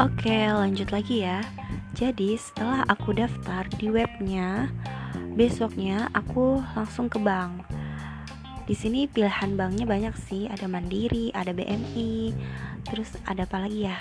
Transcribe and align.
Oke, 0.00 0.48
lanjut 0.48 0.96
lagi 0.96 1.28
ya. 1.28 1.44
Jadi, 1.92 2.32
setelah 2.32 2.88
aku 2.88 3.12
daftar 3.12 3.68
di 3.76 3.92
webnya, 3.92 4.72
besoknya 5.36 6.08
aku 6.16 6.56
langsung 6.72 7.12
ke 7.12 7.20
bank. 7.20 7.68
Di 8.64 8.72
sini 8.72 9.04
pilihan 9.04 9.60
banknya 9.60 9.84
banyak 9.84 10.16
sih, 10.16 10.48
ada 10.48 10.64
Mandiri, 10.72 11.28
ada 11.36 11.52
BMI, 11.52 12.32
terus 12.88 13.12
ada 13.28 13.44
apa 13.44 13.60
lagi 13.60 13.92
ya? 13.92 14.00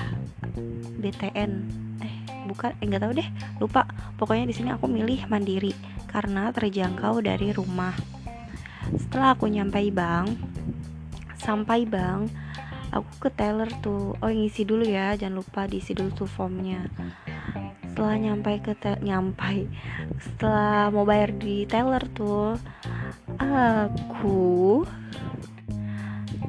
BTN. 1.03 1.51
Eh, 1.99 2.15
bukan, 2.47 2.79
eh 2.79 2.85
nggak 2.87 3.03
tahu 3.03 3.19
deh, 3.19 3.29
lupa. 3.59 3.83
Pokoknya 4.15 4.47
di 4.47 4.55
sini 4.55 4.71
aku 4.71 4.87
milih 4.87 5.27
Mandiri 5.27 5.75
karena 6.07 6.47
terjangkau 6.55 7.19
dari 7.19 7.51
rumah. 7.51 7.99
Setelah 8.95 9.35
aku 9.35 9.51
nyampai 9.51 9.91
bank, 9.91 10.31
sampai 11.43 11.83
bank, 11.83 12.31
aku 12.89 13.27
ke 13.27 13.29
teller 13.33 13.69
tuh. 13.81 14.17
Oh 14.19 14.31
ngisi 14.31 14.65
dulu 14.65 14.85
ya. 14.85 15.13
Jangan 15.15 15.39
lupa 15.41 15.65
diisi 15.65 15.93
dulu 15.93 16.11
tuh 16.13 16.29
formnya. 16.29 16.85
Setelah 17.89 18.15
nyampai 18.15 18.55
ke 18.63 18.73
nyampai. 19.01 19.67
Setelah 20.19 20.89
mau 20.93 21.03
bayar 21.03 21.35
di 21.35 21.67
teller 21.67 22.03
tuh 22.13 22.55
aku 23.39 24.83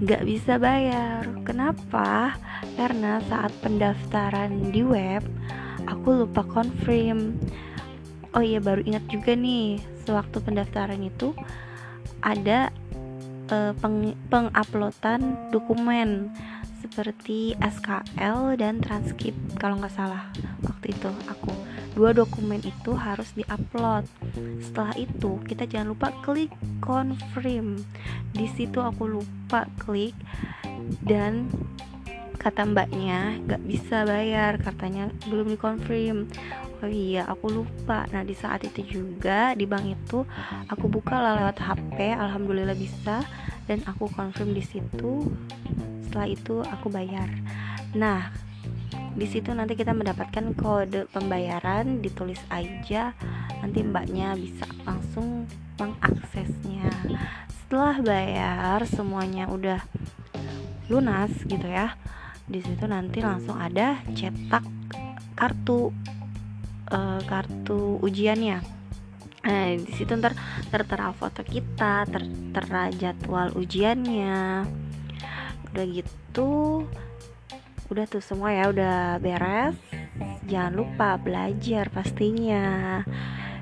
nggak 0.00 0.22
bisa 0.24 0.56
bayar. 0.56 1.28
Kenapa? 1.44 2.34
Karena 2.76 3.20
saat 3.28 3.52
pendaftaran 3.60 4.72
di 4.72 4.80
web 4.80 5.24
aku 5.84 6.24
lupa 6.24 6.44
confirm. 6.46 7.36
Oh 8.30 8.42
iya 8.44 8.62
baru 8.62 8.86
ingat 8.86 9.04
juga 9.10 9.34
nih. 9.34 9.82
Sewaktu 10.06 10.38
pendaftaran 10.40 11.02
itu 11.02 11.34
ada 12.22 12.70
uh, 13.50 13.72
peng 13.78 14.14
penguploadan 14.30 15.50
dokumen 15.50 16.30
seperti 16.80 17.54
SKL 17.60 18.56
dan 18.56 18.80
transkrip 18.80 19.36
kalau 19.60 19.76
nggak 19.78 19.92
salah. 19.92 20.32
Waktu 20.64 20.96
itu 20.96 21.10
aku 21.28 21.52
dua 21.92 22.16
dokumen 22.16 22.64
itu 22.64 22.96
harus 22.96 23.30
diupload. 23.36 24.08
Setelah 24.64 24.96
itu 24.96 25.38
kita 25.44 25.68
jangan 25.68 25.92
lupa 25.92 26.08
klik 26.24 26.50
confirm. 26.80 27.84
Di 28.32 28.46
situ 28.48 28.80
aku 28.80 29.20
lupa 29.20 29.68
klik 29.76 30.16
dan 31.04 31.46
kata 32.40 32.64
mbaknya 32.64 33.36
nggak 33.44 33.62
bisa 33.68 34.08
bayar 34.08 34.56
katanya 34.56 35.12
belum 35.28 35.52
dikonfirm 35.52 36.24
oh 36.80 36.90
iya 36.90 37.28
aku 37.28 37.52
lupa. 37.52 38.08
Nah 38.10 38.24
di 38.24 38.34
saat 38.34 38.64
itu 38.64 38.80
juga 38.84 39.52
di 39.54 39.64
bank 39.68 39.86
itu 39.86 40.24
aku 40.68 40.88
buka 40.88 41.16
lah 41.20 41.40
lewat 41.40 41.60
HP 41.60 42.16
alhamdulillah 42.16 42.76
bisa. 42.76 43.22
Dan 43.68 43.86
aku 43.86 44.10
confirm 44.10 44.50
di 44.50 44.64
situ 44.64 45.30
setelah 46.06 46.26
itu 46.26 46.64
aku 46.66 46.90
bayar. 46.90 47.30
Nah 47.94 48.34
di 49.14 49.26
situ 49.26 49.54
nanti 49.54 49.78
kita 49.78 49.94
mendapatkan 49.94 50.56
kode 50.58 51.06
pembayaran 51.12 52.02
ditulis 52.02 52.40
aja. 52.50 53.14
Nanti 53.60 53.84
mbaknya 53.84 54.34
bisa 54.34 54.64
langsung 54.82 55.46
mengaksesnya. 55.78 56.90
Setelah 57.46 58.02
bayar 58.02 58.82
semuanya 58.88 59.46
udah 59.46 59.78
lunas 60.90 61.30
gitu 61.46 61.70
ya 61.70 61.94
di 62.50 62.58
situ 62.58 62.82
nanti 62.90 63.22
langsung 63.22 63.54
ada 63.54 64.02
cetak 64.10 64.66
kartu 65.38 65.94
uh, 66.90 67.20
kartu 67.24 67.98
ujiannya. 68.02 68.58
Nah 69.40 69.72
di 69.72 69.92
situ 69.96 70.12
ntar 70.20 70.36
tertera 70.68 71.16
foto 71.16 71.40
kita 71.40 72.04
tertera 72.04 72.92
jadwal 72.92 73.54
ujiannya. 73.56 74.68
Udah 75.70 75.84
gitu 75.88 76.84
udah 77.90 78.04
tuh 78.06 78.22
semua 78.22 78.54
ya 78.54 78.70
udah 78.70 79.18
beres. 79.18 79.74
Jangan 80.46 80.74
lupa 80.76 81.16
belajar 81.16 81.88
pastinya. 81.88 83.00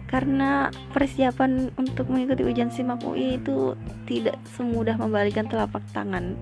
Karena 0.09 0.73
persiapan 0.97 1.77
untuk 1.77 2.09
mengikuti 2.09 2.41
ujian 2.41 2.73
SIMAK 2.73 3.05
UI 3.05 3.37
itu 3.37 3.77
tidak 4.09 4.41
semudah 4.57 4.97
membalikan 4.97 5.45
telapak 5.45 5.85
tangan. 5.93 6.33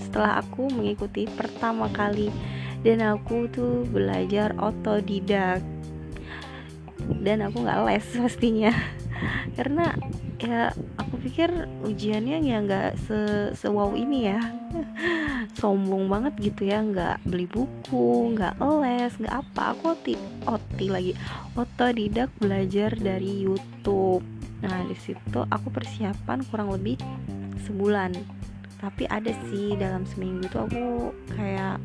Setelah 0.00 0.40
aku 0.40 0.72
mengikuti 0.72 1.28
pertama 1.28 1.92
kali 1.92 2.32
dan 2.80 3.04
aku 3.04 3.44
tuh 3.52 3.84
belajar 3.92 4.56
otodidak 4.56 5.60
dan 7.18 7.42
aku 7.42 7.66
nggak 7.66 7.80
les 7.86 8.06
pastinya. 8.20 8.72
Karena 9.58 9.92
ya 10.40 10.72
aku 10.96 11.20
pikir 11.20 11.52
ujiannya 11.84 12.40
ya 12.40 12.58
nggak 12.64 12.90
se, 13.04 13.18
se 13.52 13.66
wow 13.68 13.92
ini 13.92 14.30
ya. 14.30 14.40
Sombong 15.60 16.06
banget 16.06 16.52
gitu 16.52 16.70
ya 16.70 16.80
nggak 16.80 17.26
beli 17.26 17.44
buku 17.50 18.38
nggak 18.38 18.56
les 18.80 19.12
nggak 19.18 19.34
apa. 19.34 19.76
Aku 19.76 19.92
oti 19.92 20.14
oti 20.46 20.86
lagi. 20.88 21.12
Otodidak 21.58 22.30
belajar 22.40 22.94
dari 22.96 23.44
YouTube. 23.44 24.24
Nah 24.64 24.84
di 24.86 24.96
situ 24.96 25.40
aku 25.50 25.68
persiapan 25.68 26.46
kurang 26.48 26.72
lebih 26.72 26.96
sebulan. 27.66 28.14
Tapi 28.80 29.04
ada 29.12 29.28
sih 29.52 29.76
dalam 29.76 30.08
seminggu 30.08 30.48
tuh 30.48 30.64
aku 30.64 31.12
kayak 31.36 31.76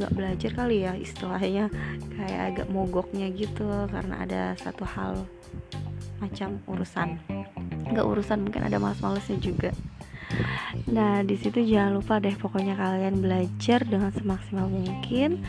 nggak 0.00 0.16
belajar 0.16 0.50
kali 0.56 0.88
ya 0.88 0.96
istilahnya 0.96 1.68
kayak 2.16 2.42
agak 2.56 2.66
mogoknya 2.72 3.28
gitu 3.36 3.68
karena 3.92 4.14
ada 4.24 4.42
satu 4.56 4.88
hal 4.88 5.28
macam 6.24 6.56
urusan 6.64 7.20
nggak 7.92 8.06
urusan 8.06 8.48
mungkin 8.48 8.64
ada 8.64 8.80
males-malesnya 8.80 9.36
juga 9.40 9.70
Nah, 10.90 11.26
di 11.26 11.34
situ 11.34 11.62
jangan 11.66 11.98
lupa 11.98 12.22
deh 12.22 12.34
pokoknya 12.38 12.78
kalian 12.78 13.18
belajar 13.18 13.82
dengan 13.82 14.14
semaksimal 14.14 14.70
mungkin. 14.70 15.42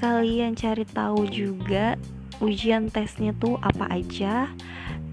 Kalian 0.00 0.56
cari 0.56 0.88
tahu 0.88 1.28
juga 1.28 2.00
ujian 2.40 2.88
tesnya 2.88 3.36
tuh 3.36 3.60
apa 3.60 3.92
aja. 3.92 4.48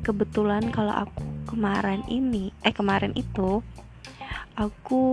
Kebetulan 0.07 0.71
kalau 0.71 0.95
aku 0.95 1.23
kemarin 1.51 2.01
ini, 2.07 2.55
eh 2.63 2.71
kemarin 2.71 3.11
itu 3.19 3.59
aku 4.59 5.03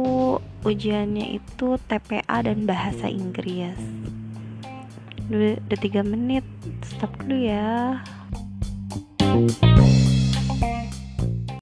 ujiannya 0.66 1.38
itu 1.38 1.78
TPA 1.86 2.42
dan 2.42 2.66
bahasa 2.66 3.06
Inggris. 3.06 3.78
Udah, 5.30 5.78
3 5.78 6.02
menit. 6.02 6.42
Stop 6.82 7.14
dulu 7.22 7.46
ya 7.46 8.02